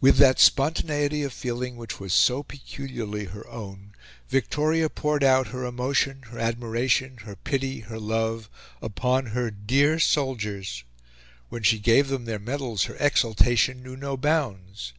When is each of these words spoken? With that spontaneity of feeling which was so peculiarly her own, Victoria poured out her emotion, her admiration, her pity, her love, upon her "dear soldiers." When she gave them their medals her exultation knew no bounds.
With 0.00 0.16
that 0.16 0.40
spontaneity 0.40 1.22
of 1.24 1.32
feeling 1.34 1.76
which 1.76 2.00
was 2.00 2.14
so 2.14 2.42
peculiarly 2.42 3.26
her 3.26 3.46
own, 3.50 3.92
Victoria 4.30 4.88
poured 4.88 5.22
out 5.22 5.48
her 5.48 5.66
emotion, 5.66 6.22
her 6.30 6.38
admiration, 6.38 7.18
her 7.24 7.36
pity, 7.36 7.80
her 7.80 7.98
love, 8.00 8.48
upon 8.80 9.26
her 9.26 9.50
"dear 9.50 9.98
soldiers." 9.98 10.84
When 11.50 11.64
she 11.64 11.78
gave 11.80 12.08
them 12.08 12.24
their 12.24 12.38
medals 12.38 12.84
her 12.84 12.96
exultation 12.98 13.82
knew 13.82 13.94
no 13.94 14.16
bounds. 14.16 14.94